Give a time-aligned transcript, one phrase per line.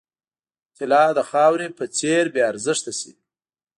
[0.77, 3.11] طلا د خاورې په څېر بې ارزښته شي.